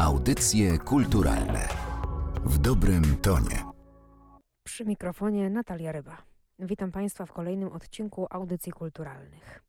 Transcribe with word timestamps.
Audycje 0.00 0.78
kulturalne 0.78 1.68
w 2.44 2.58
dobrym 2.58 3.16
tonie. 3.16 3.64
Przy 4.66 4.84
mikrofonie 4.84 5.50
Natalia 5.50 5.92
Ryba. 5.92 6.16
Witam 6.58 6.92
Państwa 6.92 7.26
w 7.26 7.32
kolejnym 7.32 7.72
odcinku 7.72 8.26
Audycji 8.30 8.72
Kulturalnych. 8.72 9.62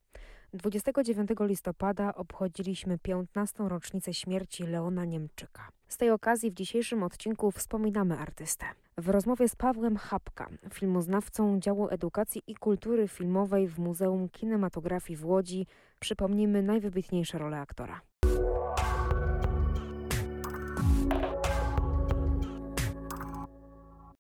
29 0.54 1.30
listopada 1.40 2.16
obchodziliśmy 2.16 2.98
15. 2.98 3.64
rocznicę 3.68 4.14
śmierci 4.14 4.64
Leona 4.64 5.06
Niemczyka. 5.06 5.70
Z 5.88 5.98
tej 5.98 6.12
okazji 6.12 6.52
w 6.52 6.54
dzisiejszym 6.54 7.04
odcinku 7.04 7.52
wspominamy 7.52 8.18
artystę. 8.18 8.66
W 8.98 9.10
rozmowie 9.10 9.50
z 9.50 9.56
Pawłem 9.56 9.98
Chapka, 9.98 10.50
filmoznawcą 10.74 11.60
działu 11.60 11.88
edukacji 11.90 12.44
i 12.48 12.56
kultury 12.56 13.08
filmowej 13.08 13.68
w 13.68 13.80
Muzeum 13.80 14.30
Kinematografii 14.30 15.18
w 15.18 15.26
Łodzi, 15.26 15.68
przypomnimy 16.00 16.64
najwybitniejsze 16.64 17.38
role 17.38 17.60
aktora. 17.60 18.02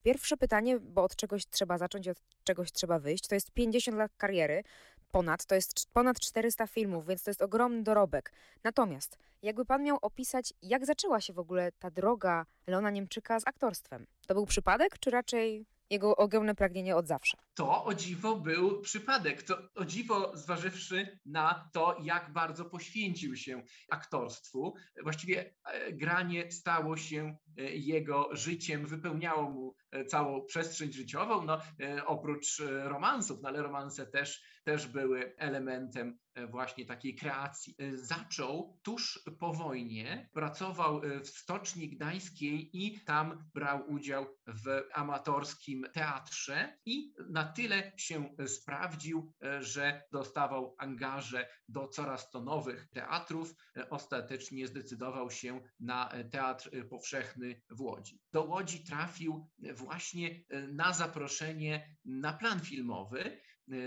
Pierwsze 0.03 0.37
pytanie, 0.37 0.79
bo 0.79 1.03
od 1.03 1.15
czegoś 1.15 1.45
trzeba 1.45 1.77
zacząć, 1.77 2.07
od 2.07 2.17
czegoś 2.43 2.71
trzeba 2.71 2.99
wyjść, 2.99 3.27
to 3.27 3.35
jest 3.35 3.51
50 3.51 3.97
lat 3.97 4.11
kariery, 4.17 4.63
ponad, 5.11 5.45
to 5.45 5.55
jest 5.55 5.93
ponad 5.93 6.19
400 6.19 6.67
filmów, 6.67 7.07
więc 7.07 7.23
to 7.23 7.29
jest 7.29 7.41
ogromny 7.41 7.83
dorobek. 7.83 8.31
Natomiast, 8.63 9.17
jakby 9.41 9.65
pan 9.65 9.83
miał 9.83 9.97
opisać, 10.01 10.53
jak 10.61 10.85
zaczęła 10.85 11.21
się 11.21 11.33
w 11.33 11.39
ogóle 11.39 11.71
ta 11.71 11.91
droga 11.91 12.45
Leona 12.67 12.89
Niemczyka 12.89 13.39
z 13.39 13.47
aktorstwem? 13.47 14.07
To 14.27 14.33
był 14.33 14.45
przypadek, 14.45 14.99
czy 14.99 15.11
raczej 15.11 15.65
jego 15.91 16.15
ogromne 16.15 16.55
pragnienie 16.55 16.95
od 16.95 17.07
zawsze. 17.07 17.37
To 17.53 17.85
o 17.85 17.93
dziwo 17.93 18.35
był 18.35 18.81
przypadek. 18.81 19.43
To 19.43 19.57
o 19.75 19.85
dziwo 19.85 20.37
zważywszy 20.37 21.19
na 21.25 21.69
to, 21.73 21.97
jak 22.03 22.33
bardzo 22.33 22.65
poświęcił 22.65 23.35
się 23.35 23.63
aktorstwu. 23.89 24.73
Właściwie 25.03 25.53
e, 25.65 25.93
granie 25.93 26.51
stało 26.51 26.97
się 26.97 27.37
jego 27.73 28.29
życiem, 28.35 28.85
wypełniało 28.85 29.49
mu 29.49 29.75
e, 29.91 30.05
całą 30.05 30.45
przestrzeń 30.45 30.93
życiową, 30.93 31.45
no, 31.45 31.61
oprócz 32.05 32.61
romansów, 32.83 33.39
no, 33.41 33.49
ale 33.49 33.61
romanse 33.61 34.07
też, 34.07 34.43
też 34.63 34.87
były 34.87 35.35
elementem 35.37 36.19
właśnie 36.49 36.85
takiej 36.85 37.15
kreacji. 37.15 37.75
Zaczął 37.93 38.79
tuż 38.83 39.23
po 39.39 39.53
wojnie, 39.53 40.29
pracował 40.33 41.01
w 41.23 41.27
Stoczni 41.27 41.89
Gdańskiej 41.89 42.69
i 42.73 43.01
tam 43.01 43.49
brał 43.53 43.91
udział 43.91 44.25
w 44.47 44.81
amatorskim 44.93 45.85
teatrze 45.93 46.77
i 46.85 47.13
na 47.29 47.43
tyle 47.43 47.91
się 47.97 48.35
sprawdził, 48.47 49.33
że 49.59 50.03
dostawał 50.11 50.75
angaże 50.77 51.47
do 51.67 51.87
coraz 51.87 52.29
to 52.29 52.41
nowych 52.41 52.89
teatrów. 52.93 53.55
Ostatecznie 53.89 54.67
zdecydował 54.67 55.31
się 55.31 55.61
na 55.79 56.09
Teatr 56.31 56.69
Powszechny 56.89 57.40
w 57.69 57.81
Łodzi. 57.81 58.19
Do 58.33 58.43
Łodzi 58.43 58.83
trafił 58.83 59.49
właśnie 59.75 60.43
na 60.71 60.93
zaproszenie 60.93 61.97
na 62.05 62.33
plan 62.33 62.59
filmowy. 62.59 63.41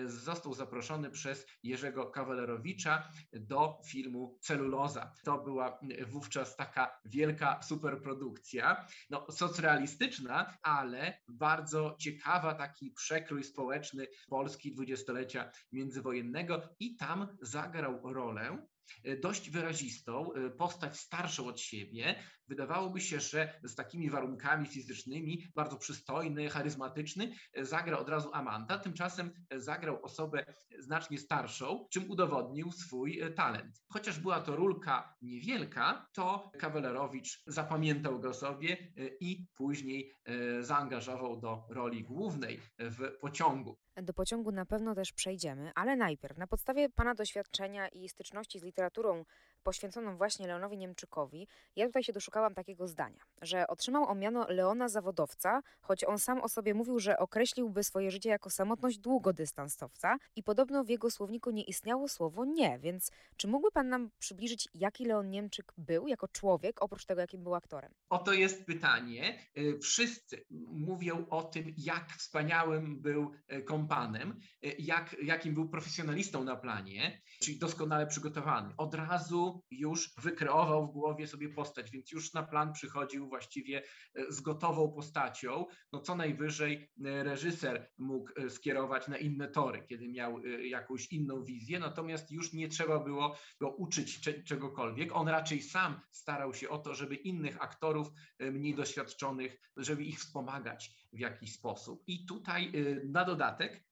Został 0.07 0.55
zaproszony 0.55 1.11
przez 1.11 1.47
Jerzego 1.63 2.07
Kawalerowicza 2.07 3.11
do 3.33 3.79
filmu 3.87 4.39
Celuloza. 4.41 5.13
To 5.25 5.39
była 5.39 5.81
wówczas 6.07 6.57
taka 6.57 7.01
wielka 7.05 7.63
superprodukcja, 7.63 8.87
no, 9.11 9.27
socrealistyczna, 9.31 10.59
ale 10.63 11.19
bardzo 11.29 11.97
ciekawa, 11.99 12.55
taki 12.55 12.91
przekrój 12.91 13.45
społeczny 13.45 14.07
Polski 14.29 14.73
dwudziestolecia 14.73 15.51
międzywojennego 15.73 16.63
i 16.81 16.97
tam 16.97 17.37
zagrał 17.41 18.13
rolę 18.13 18.67
E, 19.05 19.17
dość 19.17 19.51
wyrazistą, 19.51 20.33
e, 20.33 20.51
postać 20.51 20.99
starszą 20.99 21.47
od 21.47 21.61
siebie. 21.61 22.23
Wydawałoby 22.49 23.01
się, 23.01 23.21
że 23.21 23.61
z 23.63 23.75
takimi 23.75 24.11
warunkami 24.11 24.67
fizycznymi, 24.67 25.47
bardzo 25.55 25.77
przystojny, 25.77 26.49
charyzmatyczny, 26.49 27.33
e, 27.53 27.65
zagrał 27.65 28.01
od 28.01 28.09
razu 28.09 28.31
Amanta, 28.33 28.79
tymczasem 28.79 29.31
zagrał 29.57 30.05
osobę 30.05 30.45
znacznie 30.79 31.19
starszą, 31.19 31.87
czym 31.91 32.11
udowodnił 32.11 32.73
swój 32.73 33.21
talent. 33.37 33.83
Chociaż 33.89 34.19
była 34.19 34.41
to 34.41 34.57
rulka 34.57 35.17
niewielka, 35.23 36.09
to 36.13 36.51
Kawalerowicz 36.59 37.43
zapamiętał 37.47 38.21
go 38.21 38.35
sobie 38.35 38.93
i 39.21 39.47
później 39.55 40.13
zaangażował 40.61 41.41
do 41.41 41.67
roli 41.71 42.05
głównej 42.05 42.61
w 42.79 43.19
pociągu. 43.21 43.79
Do 43.97 44.15
pociągu 44.15 44.53
na 44.53 44.67
pewno 44.67 44.95
też 44.95 45.13
przejdziemy, 45.13 45.73
ale 45.75 45.97
najpierw, 45.97 46.39
na 46.39 46.47
podstawie 46.47 46.89
Pana 46.91 47.15
doświadczenia 47.15 47.89
i 47.89 48.09
styczności 48.09 48.59
z 48.59 48.63
literaturą 48.63 49.25
poświęconą 49.65 50.17
właśnie 50.17 50.47
Leonowi 50.47 50.79
Niemczykowi, 50.79 51.49
ja 51.77 51.87
tutaj 51.87 52.03
się 52.03 52.13
doszukałam 52.13 52.55
takiego 52.55 52.89
zdania, 52.89 53.21
że 53.43 53.67
otrzymał 53.67 54.05
on 54.05 54.19
miano 54.19 54.47
Leona 54.49 54.89
zawodowca, 54.89 55.63
choć 55.81 56.05
on 56.05 56.19
sam 56.19 56.41
o 56.41 56.49
sobie 56.49 56.75
mówił, 56.75 56.99
że 56.99 57.19
określiłby 57.19 57.85
swoje 57.85 58.11
życie 58.11 58.29
jako 58.29 58.51
samotność 58.51 58.99
długodystansowca 58.99 60.19
i 60.37 60.43
podobno 60.43 60.85
w 60.85 60.89
jego 60.89 61.11
słowniku 61.11 61.51
nie 61.51 61.63
istniało 61.65 62.09
słowo 62.09 62.45
nie, 62.45 62.79
więc 62.79 63.11
czy 63.37 63.49
mógłby 63.49 63.71
Pan 63.73 63.89
nam 63.89 64.11
przybliżyć, 64.19 64.69
jaki 64.75 65.05
Leon 65.05 65.31
Niemczyk 65.31 65.73
był 65.79 66.09
jako 66.09 66.29
człowiek, 66.29 66.83
oprócz 66.83 67.05
tego, 67.05 67.21
jakim 67.21 67.43
był 67.43 67.55
aktorem? 67.55 67.93
Oto 68.09 68.33
jest 68.33 68.67
pytanie. 68.67 69.39
Y, 69.59 69.79
wszyscy 69.79 70.45
mówią 70.67 71.27
o 71.31 71.43
tym, 71.43 71.75
jak 71.77 72.09
wspaniałym 72.09 73.01
był 73.01 73.31
y, 73.53 73.63
kompanem, 73.63 74.41
y, 74.65 74.75
jak, 74.79 75.17
jakim 75.23 75.55
był 75.55 75.69
profesjonalistą 75.69 76.45
na 76.45 76.57
planie, 76.57 77.21
czyli 77.41 77.59
doskonale 77.59 78.07
przygotowany. 78.07 78.75
Od 78.77 78.95
razu 78.95 79.54
już 79.71 80.15
wykreował 80.23 80.87
w 80.87 80.93
głowie 80.93 81.27
sobie 81.27 81.49
postać, 81.49 81.91
więc 81.91 82.13
już 82.13 82.33
na 82.33 82.43
plan 82.43 82.73
przychodził 82.73 83.29
właściwie 83.29 83.83
e, 84.15 84.33
z 84.33 84.41
gotową 84.41 84.93
postacią. 84.93 85.67
No 85.93 86.01
co 86.01 86.15
najwyżej 86.15 86.91
e, 87.05 87.23
reżyser 87.23 87.91
mógł 87.99 88.31
e, 88.37 88.51
skierować 88.51 89.09
na 89.09 89.19
inne 89.19 89.49
tory, 89.49 89.87
kiedy 89.89 90.09
miał 90.09 90.41
jakąś 90.45 91.13
inną 91.13 91.45
wizję, 91.45 91.79
natomiast 91.79 92.31
już 92.31 92.53
nie 92.53 92.69
trzeba 92.69 92.99
było 92.99 93.37
go 93.61 93.69
uczyć 93.69 94.21
czegokolwiek. 94.45 95.17
On 95.17 95.29
raczej 95.29 95.63
sam 95.63 96.01
starał 96.11 96.55
się 96.55 96.69
o 96.69 96.79
to, 96.79 96.95
żeby 96.95 97.15
innych 97.15 97.63
aktorów 97.63 98.09
mniej 98.41 98.75
doświadczonych, 98.75 99.61
żeby 99.77 100.05
ich 100.05 100.19
wspomagać 100.19 101.04
w 101.15 101.19
jakiś 101.19 101.55
sposób. 101.55 102.03
I 102.07 102.27
tutaj 102.27 102.73
na 103.05 103.25
dodatek 103.25 103.85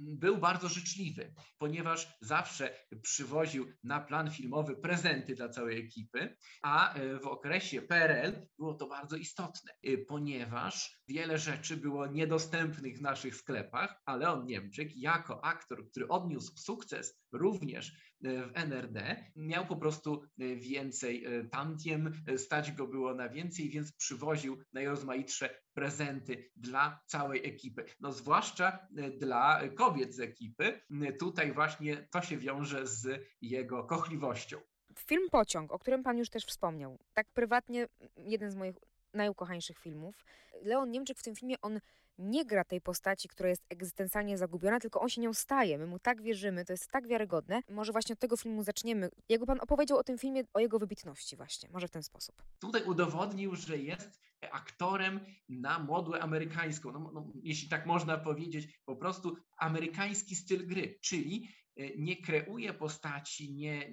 był 0.00 0.38
bardzo 0.38 0.68
życzliwy, 0.68 1.34
ponieważ 1.58 2.16
zawsze 2.20 2.74
przywoził 3.02 3.66
na 3.84 4.00
plan 4.00 4.30
filmowy 4.30 4.76
prezent 4.76 5.06
prezenty 5.06 5.34
dla 5.34 5.48
całej 5.48 5.80
ekipy, 5.80 6.36
a 6.62 6.94
e, 6.94 7.18
w 7.18 7.26
okresie 7.26 7.82
PRL 7.82 8.32
było 8.58 8.74
to 8.74 8.86
bardzo 8.86 9.16
istotne, 9.16 9.72
ponieważ 10.08 11.00
wiele 11.08 11.38
rzeczy 11.38 11.76
było 11.76 12.06
niedostępnych 12.06 12.98
w 12.98 13.02
naszych 13.02 13.36
sklepach, 13.36 14.02
ale 14.04 14.30
on 14.30 14.46
Niemczyk 14.46 14.96
jako 14.96 15.44
aktor, 15.44 15.90
który 15.90 16.08
odniósł 16.08 16.56
sukces 16.56 17.20
również 17.36 17.92
e, 18.24 18.46
w 18.46 18.50
NRD, 18.54 19.24
miał 19.36 19.66
po 19.66 19.76
prostu 19.76 20.22
więcej 20.56 21.26
tantiem, 21.50 22.12
stać 22.36 22.72
go 22.72 22.86
było 22.86 23.14
na 23.14 23.28
więcej, 23.28 23.70
więc 23.70 23.92
przywoził 23.92 24.58
najrozmaitsze 24.72 25.50
prezenty 25.74 26.50
dla 26.56 27.00
całej 27.06 27.48
ekipy. 27.48 27.84
No 28.00 28.12
zwłaszcza 28.12 28.88
dla 29.18 29.60
kobiet 29.68 30.14
z 30.14 30.20
ekipy. 30.20 30.80
Tutaj 31.18 31.52
właśnie 31.52 32.08
to 32.10 32.22
się 32.22 32.38
wiąże 32.38 32.86
z 32.86 33.26
jego 33.40 33.84
kochliwością. 33.84 34.60
Film 34.98 35.30
Pociąg, 35.30 35.72
o 35.72 35.78
którym 35.78 36.02
pan 36.02 36.18
już 36.18 36.30
też 36.30 36.44
wspomniał, 36.44 36.98
tak 37.14 37.26
prywatnie 37.34 37.88
jeden 38.16 38.50
z 38.50 38.56
moich 38.56 38.76
najukochańszych 39.14 39.78
filmów. 39.78 40.24
Leon 40.62 40.90
Niemczyk 40.90 41.18
w 41.18 41.22
tym 41.22 41.36
filmie, 41.36 41.60
on 41.62 41.80
nie 42.18 42.44
gra 42.44 42.64
tej 42.64 42.80
postaci, 42.80 43.28
która 43.28 43.48
jest 43.48 43.62
egzystencjalnie 43.68 44.38
zagubiona, 44.38 44.80
tylko 44.80 45.00
on 45.00 45.08
się 45.08 45.20
nią 45.20 45.34
staje. 45.34 45.78
My 45.78 45.86
mu 45.86 45.98
tak 45.98 46.22
wierzymy, 46.22 46.64
to 46.64 46.72
jest 46.72 46.90
tak 46.90 47.08
wiarygodne. 47.08 47.60
Może 47.68 47.92
właśnie 47.92 48.12
od 48.12 48.18
tego 48.18 48.36
filmu 48.36 48.62
zaczniemy. 48.62 49.10
Jakby 49.28 49.46
pan 49.46 49.58
opowiedział 49.60 49.98
o 49.98 50.04
tym 50.04 50.18
filmie, 50.18 50.42
o 50.54 50.60
jego 50.60 50.78
wybitności 50.78 51.36
właśnie, 51.36 51.68
może 51.72 51.88
w 51.88 51.90
ten 51.90 52.02
sposób. 52.02 52.42
Tutaj 52.58 52.82
udowodnił, 52.82 53.56
że 53.56 53.78
jest 53.78 54.20
aktorem 54.50 55.20
na 55.48 55.78
modłę 55.78 56.20
amerykańską. 56.20 56.92
No, 56.92 57.10
no, 57.14 57.32
jeśli 57.42 57.68
tak 57.68 57.86
można 57.86 58.18
powiedzieć, 58.18 58.80
po 58.84 58.96
prostu 58.96 59.36
amerykański 59.58 60.34
styl 60.36 60.66
gry, 60.66 60.98
czyli 61.02 61.48
nie 61.96 62.16
kreuje 62.16 62.74
postaci, 62.74 63.54
nie, 63.54 63.90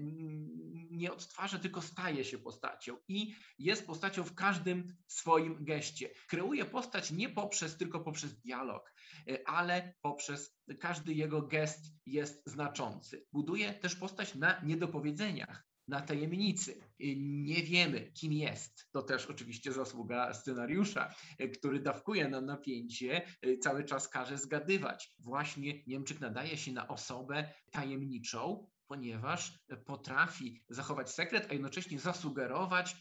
nie 0.91 1.11
odtwarza, 1.11 1.59
tylko 1.59 1.81
staje 1.81 2.25
się 2.25 2.37
postacią 2.37 2.97
i 3.07 3.35
jest 3.59 3.87
postacią 3.87 4.23
w 4.23 4.35
każdym 4.35 4.95
swoim 5.07 5.65
geście. 5.65 6.09
Kreuje 6.27 6.65
postać 6.65 7.11
nie 7.11 7.29
poprzez, 7.29 7.77
tylko 7.77 7.99
poprzez 7.99 8.39
dialog, 8.41 8.93
e, 9.27 9.47
ale 9.47 9.93
poprzez 10.01 10.57
każdy 10.79 11.13
jego 11.13 11.41
gest 11.41 11.85
jest 12.05 12.43
znaczący. 12.45 13.25
Buduje 13.31 13.73
też 13.73 13.95
postać 13.95 14.35
na 14.35 14.61
niedopowiedzeniach 14.61 15.72
na 15.87 16.01
tajemnicy. 16.01 16.81
Nie 17.17 17.63
wiemy, 17.63 18.11
kim 18.11 18.33
jest. 18.33 18.87
To 18.91 19.01
też 19.01 19.25
oczywiście 19.25 19.73
zasługa 19.73 20.33
scenariusza, 20.33 21.15
e, 21.39 21.47
który 21.47 21.79
dawkuje 21.79 22.29
na 22.29 22.41
napięcie, 22.41 23.21
e, 23.41 23.57
cały 23.57 23.83
czas 23.83 24.09
każe 24.09 24.37
zgadywać. 24.37 25.15
Właśnie 25.19 25.83
Niemczyk 25.87 26.19
nadaje 26.19 26.57
się 26.57 26.71
na 26.71 26.87
osobę 26.87 27.53
tajemniczą, 27.71 28.67
ponieważ 28.87 29.59
potrafi 29.85 30.63
zachować 30.69 31.11
sekret, 31.11 31.47
a 31.49 31.53
jednocześnie 31.53 31.99
zasugerować 31.99 32.95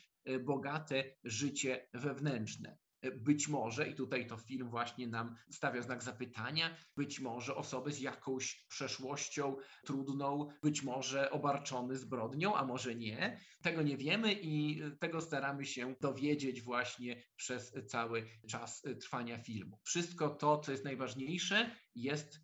bogate 0.44 1.04
życie 1.24 1.88
wewnętrzne. 1.94 2.78
Być 3.16 3.48
może, 3.48 3.88
i 3.88 3.94
tutaj 3.94 4.26
to 4.26 4.36
film 4.36 4.70
właśnie 4.70 5.06
nam 5.06 5.36
stawia 5.50 5.82
znak 5.82 6.02
zapytania, 6.02 6.76
być 6.96 7.20
może 7.20 7.54
osoby 7.54 7.92
z 7.92 8.00
jakąś 8.00 8.66
przeszłością 8.68 9.56
trudną, 9.84 10.48
być 10.62 10.82
może 10.82 11.30
obarczony 11.30 11.96
zbrodnią, 11.96 12.54
a 12.54 12.64
może 12.64 12.94
nie. 12.94 13.40
Tego 13.62 13.82
nie 13.82 13.96
wiemy 13.96 14.32
i 14.32 14.82
tego 15.00 15.20
staramy 15.20 15.66
się 15.66 15.94
dowiedzieć 16.00 16.62
właśnie 16.62 17.22
przez 17.36 17.72
cały 17.86 18.28
czas 18.48 18.82
trwania 19.00 19.38
filmu. 19.38 19.78
Wszystko 19.84 20.30
to, 20.30 20.58
co 20.58 20.72
jest 20.72 20.84
najważniejsze, 20.84 21.76
jest 21.94 22.40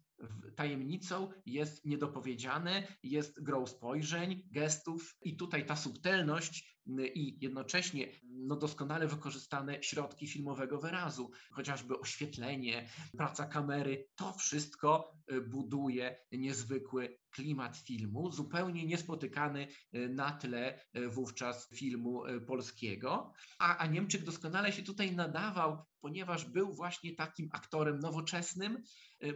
tajemnicą 0.57 1.31
jest 1.47 1.85
niedopowiedziane, 1.85 2.97
jest 3.03 3.43
grą 3.43 3.67
spojrzeń, 3.67 4.43
gestów 4.51 5.17
i 5.23 5.37
tutaj 5.37 5.67
ta 5.67 5.77
subtelność 5.77 6.78
i 7.15 7.39
jednocześnie 7.41 8.09
no, 8.39 8.57
doskonale 8.57 9.07
wykorzystane 9.07 9.83
środki 9.83 10.27
filmowego 10.27 10.79
wyrazu, 10.79 11.31
chociażby 11.51 11.99
oświetlenie, 11.99 12.89
praca 13.17 13.47
kamery, 13.47 14.09
to 14.17 14.33
wszystko 14.33 15.13
y, 15.33 15.41
buduje 15.41 16.19
niezwykły 16.33 17.19
klimat 17.31 17.77
filmu, 17.77 18.31
zupełnie 18.31 18.87
niespotykany 18.87 19.69
y, 19.95 20.09
na 20.09 20.33
tle 20.33 20.81
y, 20.97 21.09
wówczas 21.09 21.69
filmu 21.75 22.23
polskiego. 22.47 23.33
A, 23.59 23.77
a 23.77 23.87
Niemczyk 23.87 24.25
doskonale 24.25 24.73
się 24.73 24.83
tutaj 24.83 25.17
nadawał, 25.17 25.79
ponieważ 26.01 26.45
był 26.45 26.73
właśnie 26.73 27.15
takim 27.15 27.49
aktorem 27.53 27.99
nowoczesnym. 27.99 28.83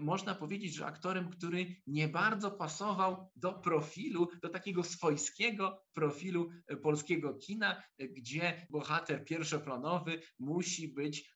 Można 0.01 0.35
powiedzieć, 0.35 0.75
że 0.75 0.87
aktorem, 0.87 1.31
który 1.31 1.67
nie 1.87 2.09
bardzo 2.09 2.51
pasował 2.51 3.31
do 3.37 3.53
profilu, 3.53 4.29
do 4.43 4.49
takiego 4.49 4.83
swojskiego 4.83 5.83
profilu 5.95 6.49
polskiego 6.83 7.35
kina, 7.43 7.83
gdzie 7.99 8.67
bohater 8.71 9.25
pierwszoplanowy 9.25 10.21
musi 10.39 10.89
być 10.89 11.35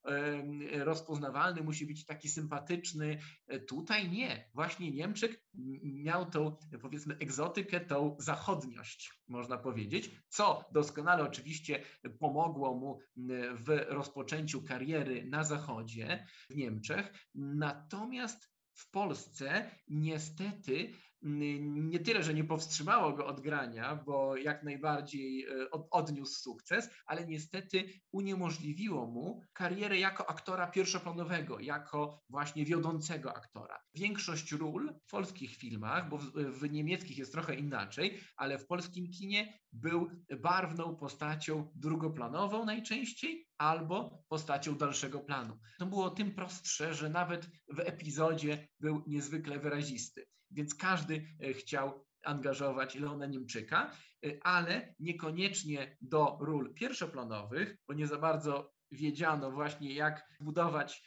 rozpoznawalny, 0.72 1.62
musi 1.62 1.86
być 1.86 2.04
taki 2.04 2.28
sympatyczny. 2.28 3.18
Tutaj 3.68 4.10
nie. 4.10 4.50
Właśnie 4.54 4.90
Niemczyk 4.90 5.44
miał 5.82 6.30
tą, 6.30 6.56
powiedzmy, 6.82 7.16
egzotykę, 7.16 7.80
tą 7.80 8.16
zachodniość, 8.18 9.12
można 9.28 9.58
powiedzieć, 9.58 10.10
co 10.28 10.64
doskonale 10.72 11.22
oczywiście 11.22 11.82
pomogło 12.18 12.74
mu 12.74 13.00
w 13.54 13.84
rozpoczęciu 13.88 14.62
kariery 14.62 15.26
na 15.26 15.44
Zachodzie, 15.44 16.26
w 16.50 16.56
Niemczech. 16.56 17.12
Natomiast 17.34 18.56
w 18.74 18.90
Polsce 18.90 19.70
niestety 19.88 20.92
nie 21.26 22.00
tyle, 22.00 22.22
że 22.22 22.34
nie 22.34 22.44
powstrzymało 22.44 23.12
go 23.12 23.26
od 23.26 23.40
grania, 23.40 23.96
bo 24.06 24.36
jak 24.36 24.62
najbardziej 24.62 25.44
e, 25.44 25.70
odniósł 25.90 26.40
sukces, 26.40 26.90
ale 27.06 27.26
niestety 27.26 27.84
uniemożliwiło 28.12 29.06
mu 29.06 29.40
karierę 29.52 29.98
jako 29.98 30.30
aktora 30.30 30.66
pierwszoplanowego, 30.66 31.60
jako 31.60 32.22
właśnie 32.28 32.64
wiodącego 32.64 33.36
aktora. 33.36 33.78
Większość 33.94 34.52
ról 34.52 34.94
w 35.06 35.10
polskich 35.10 35.56
filmach, 35.56 36.08
bo 36.08 36.18
w, 36.18 36.32
w 36.32 36.70
niemieckich 36.70 37.18
jest 37.18 37.32
trochę 37.32 37.54
inaczej, 37.54 38.20
ale 38.36 38.58
w 38.58 38.66
polskim 38.66 39.10
kinie 39.10 39.58
był 39.72 40.10
barwną 40.40 40.96
postacią 40.96 41.72
drugoplanową 41.74 42.64
najczęściej 42.64 43.46
albo 43.58 44.24
postacią 44.28 44.74
dalszego 44.74 45.20
planu. 45.20 45.58
To 45.78 45.86
było 45.86 46.10
tym 46.10 46.34
prostsze, 46.34 46.94
że 46.94 47.10
nawet 47.10 47.46
w 47.68 47.80
epizodzie 47.80 48.68
był 48.80 49.02
niezwykle 49.06 49.58
wyrazisty 49.58 50.26
więc 50.50 50.74
każdy 50.74 51.26
e, 51.40 51.52
chciał 51.52 52.06
angażować 52.24 52.94
Leona 52.94 53.26
Niemczyka, 53.26 53.90
e, 54.24 54.28
ale 54.42 54.94
niekoniecznie 55.00 55.96
do 56.00 56.38
ról 56.40 56.74
pierwszoplanowych, 56.74 57.76
bo 57.88 57.94
nie 57.94 58.06
za 58.06 58.18
bardzo 58.18 58.72
wiedziano 58.90 59.50
właśnie 59.50 59.94
jak 59.94 60.26
budować 60.40 61.02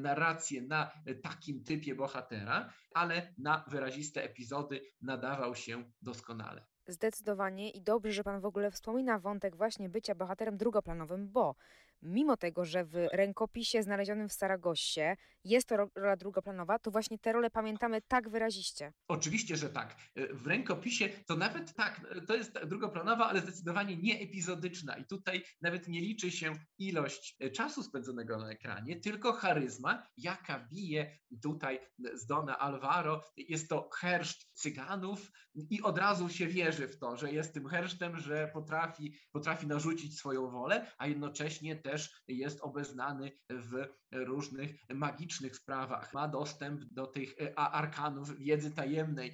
narrację 0.00 0.62
na 0.62 0.90
takim 1.22 1.64
typie 1.64 1.94
bohatera, 1.94 2.72
ale 2.94 3.34
na 3.38 3.64
wyraziste 3.68 4.22
epizody 4.22 4.80
nadawał 5.00 5.54
się 5.54 5.90
doskonale. 6.02 6.66
Zdecydowanie 6.86 7.70
i 7.70 7.82
dobrze, 7.82 8.12
że 8.12 8.24
Pan 8.24 8.40
w 8.40 8.46
ogóle 8.46 8.70
wspomina 8.70 9.18
wątek 9.18 9.56
właśnie 9.56 9.88
bycia 9.88 10.14
bohaterem 10.14 10.56
drugoplanowym, 10.56 11.28
bo 11.28 11.56
mimo 12.02 12.36
tego, 12.36 12.64
że 12.64 12.84
w 12.84 12.94
rękopisie 13.12 13.82
znalezionym 13.82 14.28
w 14.28 14.32
Saragossie 14.32 15.16
jest 15.48 15.68
to 15.68 15.76
rola 15.76 16.16
drugoplanowa, 16.16 16.78
to 16.78 16.90
właśnie 16.90 17.18
te 17.18 17.32
role 17.32 17.50
pamiętamy 17.50 18.02
tak 18.08 18.28
wyraziście. 18.28 18.92
Oczywiście, 19.08 19.56
że 19.56 19.70
tak. 19.70 19.96
W 20.32 20.46
rękopisie 20.46 21.08
to 21.26 21.36
nawet 21.36 21.74
tak, 21.74 22.00
to 22.26 22.34
jest 22.34 22.58
drugoplanowa, 22.66 23.28
ale 23.28 23.40
zdecydowanie 23.40 23.96
nie 23.96 24.20
epizodyczna 24.20 24.96
i 24.96 25.04
tutaj 25.04 25.42
nawet 25.60 25.88
nie 25.88 26.00
liczy 26.00 26.30
się 26.30 26.52
ilość 26.78 27.36
czasu 27.54 27.82
spędzonego 27.82 28.38
na 28.38 28.50
ekranie, 28.50 29.00
tylko 29.00 29.32
charyzma, 29.32 30.02
jaka 30.16 30.68
bije 30.72 31.18
tutaj 31.42 31.80
z 32.14 32.26
Dona 32.26 32.58
Alvaro. 32.58 33.22
Jest 33.36 33.68
to 33.68 33.90
herszt 33.94 34.50
cyganów 34.54 35.30
i 35.54 35.82
od 35.82 35.98
razu 35.98 36.28
się 36.28 36.46
wierzy 36.46 36.88
w 36.88 36.98
to, 36.98 37.16
że 37.16 37.32
jest 37.32 37.54
tym 37.54 37.68
hersztem, 37.68 38.18
że 38.18 38.50
potrafi, 38.52 39.14
potrafi 39.32 39.66
narzucić 39.66 40.18
swoją 40.18 40.50
wolę, 40.50 40.92
a 40.98 41.06
jednocześnie 41.06 41.76
też 41.76 42.22
jest 42.28 42.60
obeznany 42.60 43.32
w 43.50 43.86
różnych 44.12 44.70
magicznych 44.94 45.37
sprawach. 45.56 46.14
Ma 46.14 46.28
dostęp 46.28 46.84
do 46.84 47.06
tych 47.06 47.34
e, 47.40 47.58
arkanów 47.58 48.38
wiedzy 48.38 48.70
tajemnej, 48.70 49.32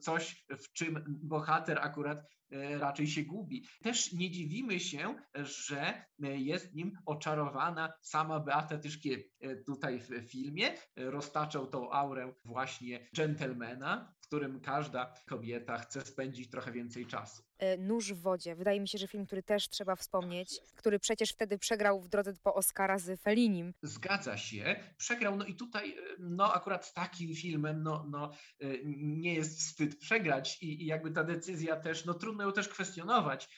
coś 0.00 0.46
w 0.58 0.72
czym 0.72 1.04
bohater 1.06 1.78
akurat 1.78 2.18
e, 2.50 2.78
raczej 2.78 3.06
się 3.06 3.22
gubi. 3.22 3.66
Też 3.82 4.12
nie 4.12 4.30
dziwimy 4.30 4.80
się, 4.80 5.14
że 5.34 6.04
jest 6.18 6.74
nim 6.74 6.92
oczarowana 7.06 7.92
sama 8.00 8.40
Beata 8.40 8.78
Tyszkiewicz. 8.78 9.26
E, 9.40 9.56
tutaj 9.56 10.00
w 10.00 10.30
filmie 10.30 10.74
roztaczał 10.96 11.66
tą 11.66 11.90
aurę 11.92 12.32
właśnie 12.44 13.08
dżentelmena, 13.14 14.14
w 14.26 14.28
którym 14.28 14.60
każda 14.60 15.14
kobieta 15.26 15.78
chce 15.78 16.00
spędzić 16.00 16.50
trochę 16.50 16.72
więcej 16.72 17.06
czasu. 17.06 17.42
E, 17.58 17.76
Nóż 17.78 18.12
w 18.12 18.20
wodzie. 18.20 18.54
Wydaje 18.56 18.80
mi 18.80 18.88
się, 18.88 18.98
że 18.98 19.08
film, 19.08 19.26
który 19.26 19.42
też 19.42 19.68
trzeba 19.68 19.96
wspomnieć, 19.96 20.60
który 20.74 20.98
przecież 20.98 21.30
wtedy 21.30 21.58
przegrał 21.58 22.00
w 22.00 22.08
drodze 22.08 22.32
po 22.42 22.54
Oscara 22.54 22.98
z 22.98 23.20
Felinim. 23.20 23.74
Zgadza 23.82 24.36
się, 24.36 24.76
przegrał. 24.96 25.36
No 25.36 25.44
i 25.44 25.54
tutaj, 25.54 25.90
e, 25.90 26.02
no 26.18 26.54
akurat 26.54 26.86
z 26.86 26.92
takim 26.92 27.34
filmem, 27.34 27.82
no, 27.82 28.06
no 28.10 28.30
e, 28.60 28.66
nie 28.94 29.34
jest 29.34 29.58
wstyd 29.58 29.98
przegrać 29.98 30.62
i, 30.62 30.82
i 30.82 30.86
jakby 30.86 31.10
ta 31.10 31.24
decyzja 31.24 31.76
też, 31.76 32.04
no 32.04 32.14
trudno 32.14 32.44
ją 32.44 32.52
też 32.52 32.68
kwestionować. 32.68 33.48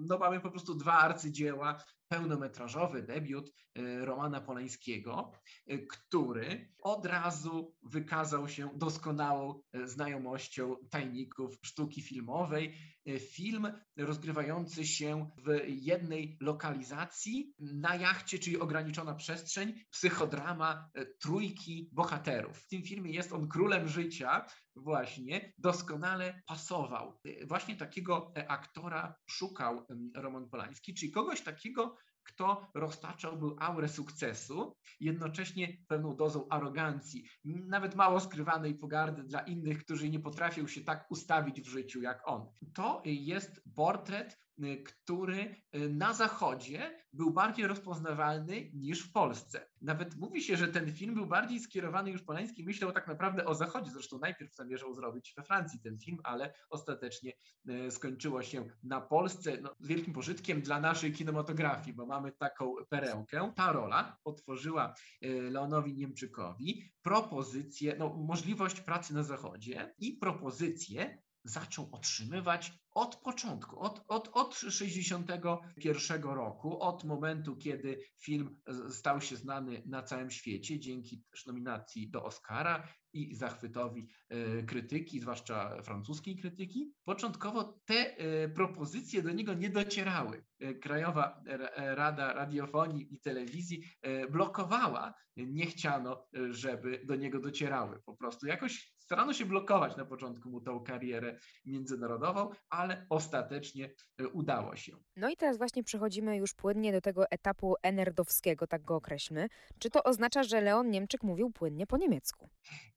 No 0.00 0.18
mamy 0.18 0.40
po 0.40 0.50
prostu 0.50 0.74
dwa 0.74 0.92
arcydzieła, 0.92 1.84
pełnometrażowy 2.08 3.02
debiut 3.02 3.52
y, 3.78 4.04
Romana 4.04 4.40
Polańskiego, 4.40 5.32
y, 5.72 5.86
który 5.86 6.74
od 6.82 7.06
razu 7.06 7.76
wykazał 7.82 8.48
się 8.48 8.70
doskonałą 8.76 9.62
y, 9.76 9.88
znajomością 9.88 10.76
tajników 10.90 11.58
sztuki 11.62 12.02
filmowej. 12.02 12.74
Film 13.18 13.72
rozgrywający 13.96 14.86
się 14.86 15.30
w 15.46 15.60
jednej 15.66 16.36
lokalizacji 16.40 17.54
na 17.58 17.96
jachcie, 17.96 18.38
czyli 18.38 18.58
ograniczona 18.58 19.14
przestrzeń, 19.14 19.74
psychodrama 19.90 20.90
trójki 21.20 21.90
bohaterów. 21.92 22.58
W 22.58 22.68
tym 22.68 22.82
filmie 22.82 23.12
jest 23.12 23.32
on 23.32 23.48
królem 23.48 23.88
życia, 23.88 24.46
właśnie 24.76 25.52
doskonale 25.58 26.42
pasował. 26.46 27.20
Właśnie 27.46 27.76
takiego 27.76 28.32
aktora 28.48 29.14
szukał 29.26 29.86
Roman 30.14 30.48
Polański, 30.48 30.94
czyli 30.94 31.12
kogoś 31.12 31.40
takiego, 31.40 31.96
kto 32.22 32.70
roztaczałby 32.74 33.46
aurę 33.60 33.88
sukcesu, 33.88 34.76
jednocześnie 35.00 35.76
pewną 35.88 36.16
dozą 36.16 36.48
arogancji, 36.48 37.28
nawet 37.44 37.94
mało 37.94 38.20
skrywanej 38.20 38.74
pogardy 38.74 39.22
dla 39.22 39.40
innych, 39.40 39.84
którzy 39.84 40.10
nie 40.10 40.20
potrafią 40.20 40.66
się 40.66 40.80
tak 40.80 41.06
ustawić 41.10 41.60
w 41.60 41.68
życiu 41.68 42.02
jak 42.02 42.28
on. 42.28 42.46
To 42.74 43.02
jest 43.04 43.62
portret 43.76 44.43
który 44.84 45.56
y, 45.76 45.88
na 45.88 46.14
Zachodzie 46.14 47.04
był 47.12 47.30
bardziej 47.30 47.66
rozpoznawalny 47.66 48.70
niż 48.74 49.00
w 49.02 49.12
Polsce. 49.12 49.66
Nawet 49.80 50.16
mówi 50.16 50.42
się, 50.42 50.56
że 50.56 50.68
ten 50.68 50.92
film 50.92 51.14
był 51.14 51.26
bardziej 51.26 51.60
skierowany 51.60 52.10
już 52.10 52.22
Polański, 52.22 52.64
myślał 52.64 52.92
tak 52.92 53.08
naprawdę 53.08 53.44
o 53.44 53.54
Zachodzie. 53.54 53.90
Zresztą 53.90 54.18
najpierw 54.18 54.54
zamierzał 54.54 54.94
zrobić 54.94 55.34
we 55.36 55.42
Francji 55.42 55.80
ten 55.80 55.98
film, 55.98 56.18
ale 56.24 56.54
ostatecznie 56.70 57.32
y, 57.70 57.90
skończyło 57.90 58.42
się 58.42 58.64
na 58.82 59.00
Polsce 59.00 59.60
no, 59.62 59.74
z 59.80 59.86
wielkim 59.86 60.14
pożytkiem 60.14 60.60
dla 60.60 60.80
naszej 60.80 61.12
kinematografii, 61.12 61.96
bo 61.96 62.06
mamy 62.06 62.32
taką 62.32 62.74
perełkę. 62.88 63.52
Ta 63.56 63.72
rola 63.72 64.16
otworzyła 64.24 64.94
Leonowi 65.22 65.94
Niemczykowi 65.94 66.92
propozycję, 67.02 67.96
no, 67.98 68.08
możliwość 68.08 68.80
pracy 68.80 69.14
na 69.14 69.22
Zachodzie 69.22 69.94
i 69.98 70.12
propozycję 70.12 71.22
zaczął 71.44 71.88
otrzymywać 71.92 72.72
od 72.94 73.16
początku, 73.16 73.80
od, 73.80 74.04
od, 74.08 74.30
od 74.32 74.54
61 74.54 76.22
roku, 76.22 76.80
od 76.80 77.04
momentu, 77.04 77.56
kiedy 77.56 78.00
film 78.20 78.60
stał 78.90 79.20
się 79.20 79.36
znany 79.36 79.82
na 79.86 80.02
całym 80.02 80.30
świecie 80.30 80.80
dzięki 80.80 81.22
też 81.30 81.46
nominacji 81.46 82.10
do 82.10 82.24
Oscara 82.24 82.88
i 83.14 83.34
zachwytowi 83.34 84.08
e, 84.28 84.62
krytyki, 84.62 85.20
zwłaszcza 85.20 85.82
francuskiej 85.82 86.36
krytyki. 86.36 86.92
Początkowo 87.04 87.80
te 87.84 88.16
e, 88.16 88.48
propozycje 88.48 89.22
do 89.22 89.30
niego 89.32 89.54
nie 89.54 89.70
docierały. 89.70 90.44
E, 90.60 90.74
Krajowa 90.74 91.42
Rada 91.76 92.32
Radiofonii 92.32 93.14
i 93.14 93.20
Telewizji 93.20 93.84
blokowała, 94.30 95.14
nie 95.36 95.66
chciano, 95.66 96.26
żeby 96.50 97.02
do 97.04 97.16
niego 97.16 97.40
docierały. 97.40 98.02
Po 98.06 98.16
prostu 98.16 98.46
jakoś 98.46 98.94
starano 98.98 99.32
się 99.32 99.46
blokować 99.46 99.96
na 99.96 100.04
początku 100.04 100.50
mu 100.50 100.60
tą 100.60 100.80
karierę 100.80 101.38
międzynarodową, 101.64 102.50
ale 102.68 102.83
ostatecznie 103.08 103.90
udało 104.32 104.76
się. 104.76 104.92
No 105.16 105.30
i 105.30 105.36
teraz 105.36 105.58
właśnie 105.58 105.82
przechodzimy 105.82 106.36
już 106.36 106.54
płynnie 106.54 106.92
do 106.92 107.00
tego 107.00 107.30
etapu 107.30 107.74
enerdowskiego, 107.82 108.66
tak 108.66 108.82
go 108.82 108.96
określmy. 108.96 109.48
Czy 109.78 109.90
to 109.90 110.02
oznacza, 110.02 110.42
że 110.42 110.60
Leon 110.60 110.90
Niemczyk 110.90 111.22
mówił 111.22 111.50
płynnie 111.50 111.86
po 111.86 111.96
niemiecku? 111.96 112.48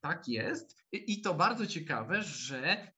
Tak 0.01 0.27
jest. 0.27 0.75
I 0.91 1.21
to 1.21 1.33
bardzo 1.33 1.67
ciekawe, 1.67 2.21
że 2.21 2.91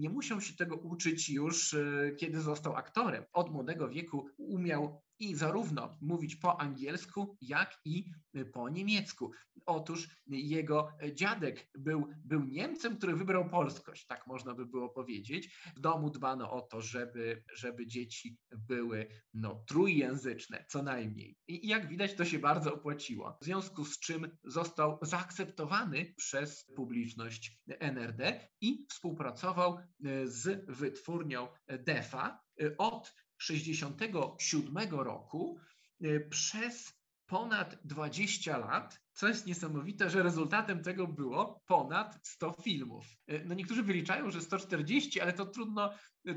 nie 0.00 0.10
musiał 0.10 0.40
się 0.40 0.56
tego 0.56 0.76
uczyć 0.76 1.30
już, 1.30 1.74
e, 1.74 2.12
kiedy 2.16 2.40
został 2.40 2.76
aktorem. 2.76 3.24
Od 3.32 3.50
młodego 3.50 3.88
wieku 3.88 4.26
umiał 4.38 5.02
i 5.22 5.34
zarówno 5.34 5.98
mówić 6.00 6.36
po 6.36 6.60
angielsku, 6.60 7.36
jak 7.40 7.80
i 7.84 8.10
po 8.52 8.68
niemiecku. 8.68 9.30
Otóż 9.66 10.08
jego 10.26 10.88
dziadek 11.14 11.70
był, 11.78 12.06
był 12.24 12.44
Niemcem, 12.44 12.96
który 12.96 13.16
wybrał 13.16 13.50
polskość, 13.50 14.06
tak 14.06 14.26
można 14.26 14.54
by 14.54 14.66
było 14.66 14.88
powiedzieć. 14.88 15.58
W 15.76 15.80
domu 15.80 16.10
dbano 16.10 16.50
o 16.50 16.60
to, 16.60 16.80
żeby, 16.80 17.44
żeby 17.54 17.86
dzieci 17.86 18.38
były 18.68 19.08
no, 19.34 19.64
trójjęzyczne, 19.68 20.64
co 20.68 20.82
najmniej. 20.82 21.36
I 21.48 21.68
jak 21.68 21.88
widać, 21.88 22.14
to 22.14 22.24
się 22.24 22.38
bardzo 22.38 22.74
opłaciło. 22.74 23.38
W 23.40 23.44
związku 23.44 23.84
z 23.84 23.98
czym 23.98 24.36
został 24.44 24.98
zaakceptowany 25.02 26.14
przez 26.16 26.64
publiczność 26.76 27.60
NRD 27.66 28.48
i 28.60 28.86
współpracował 28.90 29.78
z 30.24 30.64
wytwórnią 30.68 31.48
DEFA 31.68 32.40
od 32.78 33.14
1967 33.46 35.00
roku 35.00 35.58
y, 36.04 36.28
przez 36.30 36.92
ponad 37.26 37.78
20 37.84 38.58
lat, 38.58 39.00
co 39.12 39.28
jest 39.28 39.46
niesamowite, 39.46 40.10
że 40.10 40.22
rezultatem 40.22 40.82
tego 40.82 41.06
było 41.06 41.62
ponad 41.66 42.18
100 42.22 42.52
filmów. 42.52 43.06
Y, 43.30 43.44
no 43.46 43.54
niektórzy 43.54 43.82
wyliczają, 43.82 44.30
że 44.30 44.40
140, 44.40 45.20
ale 45.20 45.32
to 45.32 45.46
trudno, 45.46 45.90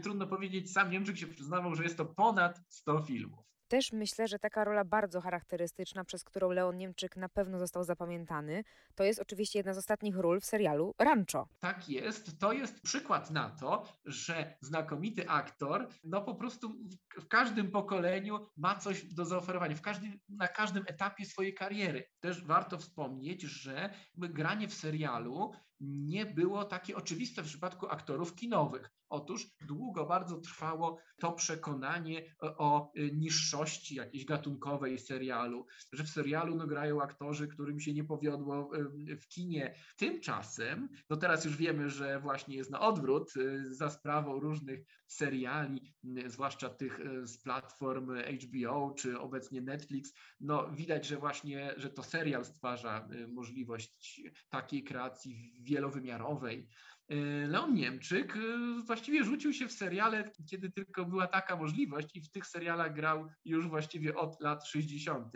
trudno 0.04 0.28
powiedzieć. 0.28 0.72
Sam 0.72 0.92
Niemczyk 0.92 1.18
się 1.18 1.28
przyznawał, 1.28 1.76
że 1.76 1.84
jest 1.84 1.98
to 1.98 2.06
ponad 2.06 2.62
100 2.70 3.04
filmów. 3.04 3.55
Też 3.76 3.92
myślę, 3.92 4.28
że 4.28 4.40
taka 4.40 4.64
rola 4.64 4.84
bardzo 4.86 5.22
charakterystyczna, 5.22 6.04
przez 6.04 6.24
którą 6.24 6.52
Leon 6.52 6.78
Niemczyk 6.78 7.16
na 7.16 7.30
pewno 7.30 7.60
został 7.60 7.84
zapamiętany, 7.84 8.64
to 8.96 9.04
jest 9.04 9.20
oczywiście 9.20 9.60
jedna 9.60 9.74
z 9.74 9.78
ostatnich 9.78 10.18
ról 10.18 10.40
w 10.40 10.46
serialu 10.46 10.96
Rancho. 11.00 11.48
Tak 11.60 11.90
jest. 11.90 12.40
To 12.40 12.54
jest 12.54 12.82
przykład 12.82 13.32
na 13.32 13.50
to, 13.50 13.84
że 14.06 14.58
znakomity 14.62 15.30
aktor, 15.30 15.88
no 16.04 16.22
po 16.22 16.36
prostu 16.36 16.76
w 17.20 17.28
każdym 17.28 17.72
pokoleniu 17.72 18.48
ma 18.58 18.76
coś 18.76 19.06
do 19.06 19.26
zaoferowania, 19.26 19.76
w 19.76 19.82
każdym, 19.82 20.20
na 20.30 20.48
każdym 20.48 20.84
etapie 20.88 21.26
swojej 21.26 21.54
kariery. 21.54 22.10
Też 22.20 22.46
warto 22.46 22.78
wspomnieć, 22.78 23.42
że 23.42 23.90
granie 24.16 24.68
w 24.68 24.74
serialu 24.74 25.52
nie 25.80 26.26
było 26.26 26.66
takie 26.66 26.96
oczywiste 26.96 27.44
w 27.44 27.48
przypadku 27.48 27.88
aktorów 27.88 28.36
kinowych. 28.36 28.90
Otóż 29.10 29.48
długo 29.68 30.06
bardzo 30.06 30.38
trwało 30.38 31.00
to 31.20 31.32
przekonanie 31.32 32.36
o 32.42 32.92
niższości 33.14 33.96
jakiejś 33.96 34.26
gatunkowej 34.26 35.00
serialu, 35.00 35.66
że 35.92 36.04
w 36.04 36.10
serialu 36.10 36.56
no, 36.56 36.68
grają 36.68 37.02
aktorzy, 37.02 37.48
którym 37.48 37.80
się 37.80 37.94
nie 37.94 38.04
powiodło 38.04 38.72
w 39.22 39.28
kinie. 39.28 39.76
Tymczasem, 39.98 40.90
no 41.10 41.18
teraz 41.18 41.46
już 41.46 41.58
wiemy, 41.58 41.90
że 41.90 42.20
właśnie 42.20 42.56
jest 42.56 42.72
na 42.72 42.80
odwrót 42.80 43.38
y, 43.38 43.76
za 43.76 43.90
sprawą 43.90 44.40
różnych 44.40 44.86
seriali, 45.08 45.96
y, 46.18 46.30
zwłaszcza 46.30 46.70
tych 46.70 47.00
y, 47.00 47.28
z 47.28 47.38
platform 47.38 48.12
HBO 48.44 48.94
czy 48.98 49.20
obecnie 49.20 49.62
Netflix, 49.62 50.14
no 50.40 50.72
widać, 50.72 51.06
że 51.06 51.18
właśnie, 51.18 51.74
że 51.78 51.90
to 51.90 52.04
serial 52.04 52.46
stwarza 52.46 53.08
możliwość 53.28 54.22
takiej 54.50 54.84
kreacji 54.84 55.54
wielowymiarowej. 55.66 56.68
E, 57.10 57.16
Leon 57.48 57.74
Niemczyk 57.74 58.36
e, 58.36 58.40
właściwie 58.86 59.24
rzucił 59.24 59.54
się 59.54 59.68
w 59.68 59.72
seriale, 59.72 60.32
kiedy 60.50 60.72
tylko 60.72 61.06
była 61.06 61.28
taka 61.28 61.56
możliwość 61.56 62.16
i 62.16 62.22
w 62.22 62.32
tych 62.32 62.48
serialach 62.48 62.94
grał 62.94 63.30
już 63.46 63.68
właściwie 63.68 64.16
od 64.16 64.42
lat 64.42 64.68
60 64.68 65.34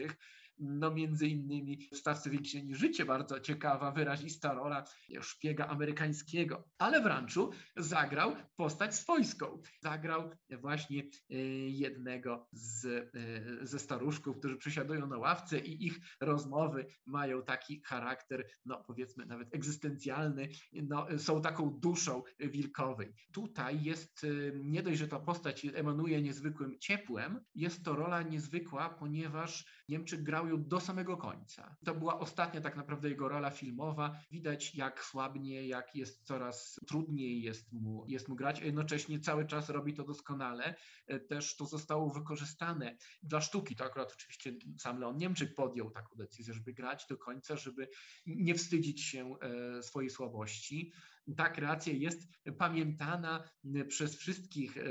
no 0.59 0.91
między 0.91 1.27
innymi 1.27 1.77
w 1.91 1.97
Stawce 1.97 2.29
Większej 2.29 2.63
niż 2.63 2.77
Życie, 2.77 3.05
bardzo 3.05 3.39
ciekawa, 3.39 3.91
wyrazista 3.91 4.53
rola 4.53 4.83
szpiega 5.21 5.67
amerykańskiego. 5.67 6.63
Ale 6.77 7.01
w 7.01 7.05
Ranczu 7.05 7.51
zagrał 7.77 8.35
postać 8.55 8.95
swojską. 8.95 9.61
Zagrał 9.81 10.29
właśnie 10.61 11.03
e, 11.29 11.35
jednego 11.69 12.47
z, 12.51 12.85
e, 12.85 13.65
ze 13.65 13.79
staruszków, 13.79 14.37
którzy 14.37 14.57
przysiadują 14.57 15.07
na 15.07 15.17
ławce 15.17 15.59
i 15.59 15.85
ich 15.85 15.99
rozmowy 16.21 16.85
mają 17.05 17.43
taki 17.43 17.81
charakter, 17.85 18.47
no 18.65 18.83
powiedzmy 18.87 19.25
nawet 19.25 19.55
egzystencjalny, 19.55 20.49
no, 20.73 21.07
są 21.17 21.41
taką 21.41 21.69
duszą 21.69 22.23
wilkowej. 22.39 23.13
Tutaj 23.33 23.83
jest 23.83 24.23
e, 24.23 24.27
nie 24.59 24.83
dość, 24.83 24.99
że 24.99 25.07
ta 25.07 25.19
postać 25.19 25.65
emanuje 25.65 26.21
niezwykłym 26.21 26.79
ciepłem, 26.79 27.39
jest 27.55 27.83
to 27.85 27.95
rola 27.95 28.21
niezwykła, 28.21 28.89
ponieważ 28.89 29.65
Niemczyk 29.89 30.23
grał 30.23 30.47
do 30.57 30.79
samego 30.79 31.17
końca. 31.17 31.75
To 31.85 31.95
była 31.95 32.19
ostatnia 32.19 32.61
tak 32.61 32.75
naprawdę 32.75 33.09
jego 33.09 33.29
rola 33.29 33.49
filmowa. 33.49 34.19
Widać 34.31 34.75
jak 34.75 35.03
słabnie, 35.03 35.67
jak 35.67 35.95
jest 35.95 36.25
coraz 36.25 36.79
trudniej 36.87 37.41
jest 37.41 37.71
mu, 37.71 38.05
jest 38.07 38.27
mu 38.27 38.35
grać, 38.35 38.61
a 38.61 38.65
jednocześnie 38.65 39.19
cały 39.19 39.45
czas 39.45 39.69
robi 39.69 39.93
to 39.93 40.03
doskonale. 40.03 40.75
E, 41.07 41.19
też 41.19 41.55
to 41.55 41.65
zostało 41.65 42.09
wykorzystane 42.09 42.97
dla 43.23 43.41
sztuki. 43.41 43.75
To 43.75 43.83
akurat 43.83 44.13
oczywiście 44.13 44.53
sam 44.77 44.99
Leon 44.99 45.17
Niemczyk 45.17 45.55
podjął 45.55 45.91
taką 45.91 46.15
decyzję, 46.15 46.53
żeby 46.53 46.73
grać 46.73 47.05
do 47.09 47.17
końca, 47.17 47.55
żeby 47.55 47.89
nie 48.25 48.55
wstydzić 48.55 49.01
się 49.01 49.35
e, 49.41 49.83
swojej 49.83 50.09
słabości 50.09 50.91
ta 51.37 51.49
kreacja 51.49 51.93
jest 51.93 52.29
pamiętana 52.57 53.43
przez 53.87 54.15
wszystkich 54.15 54.77
e, 54.77 54.83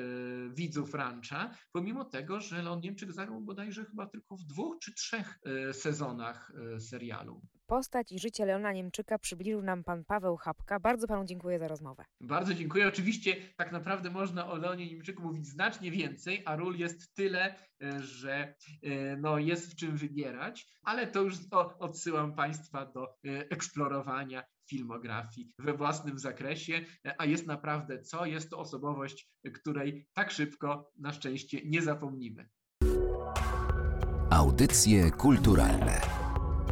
widzów 0.54 0.94
rancha, 0.94 1.54
pomimo 1.72 2.04
tego, 2.04 2.40
że 2.40 2.62
Leon 2.62 2.80
Niemczyk 2.80 3.12
zagrał 3.12 3.40
bodajże 3.40 3.84
chyba 3.84 4.06
tylko 4.06 4.36
w 4.36 4.44
dwóch 4.44 4.78
czy 4.82 4.94
trzech 4.94 5.38
e, 5.44 5.74
sezonach 5.74 6.52
serialu. 6.78 7.42
Postać 7.70 8.12
i 8.12 8.18
życie 8.18 8.46
Leona 8.46 8.72
Niemczyka 8.72 9.18
przybliżył 9.18 9.62
nam 9.62 9.84
pan 9.84 10.04
Paweł 10.04 10.36
Chapka. 10.36 10.80
Bardzo 10.80 11.06
panu 11.06 11.24
dziękuję 11.24 11.58
za 11.58 11.68
rozmowę. 11.68 12.04
Bardzo 12.20 12.54
dziękuję. 12.54 12.88
Oczywiście 12.88 13.36
tak 13.56 13.72
naprawdę 13.72 14.10
można 14.10 14.50
o 14.50 14.56
Leonie 14.56 14.86
Niemczyku 14.86 15.22
mówić 15.22 15.46
znacznie 15.46 15.90
więcej, 15.90 16.42
a 16.44 16.56
ról 16.56 16.76
jest 16.76 17.14
tyle, 17.14 17.54
że 18.00 18.54
no, 19.18 19.38
jest 19.38 19.72
w 19.72 19.76
czym 19.76 19.96
wybierać, 19.96 20.66
ale 20.82 21.06
to 21.06 21.22
już 21.22 21.34
odsyłam 21.78 22.34
państwa 22.34 22.86
do 22.86 23.08
eksplorowania 23.24 24.44
filmografii 24.70 25.52
we 25.58 25.72
własnym 25.72 26.18
zakresie, 26.18 26.80
a 27.18 27.24
jest 27.24 27.46
naprawdę 27.46 28.02
co? 28.02 28.26
Jest 28.26 28.50
to 28.50 28.58
osobowość, 28.58 29.30
której 29.54 30.06
tak 30.12 30.30
szybko 30.30 30.90
na 30.98 31.12
szczęście 31.12 31.60
nie 31.64 31.82
zapomnimy. 31.82 32.48
Audycje 34.30 35.10
kulturalne 35.10 36.17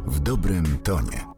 w 0.07 0.19
dobrym 0.19 0.77
tonie. 0.83 1.36